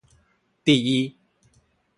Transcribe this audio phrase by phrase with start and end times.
[0.63, 1.15] 第一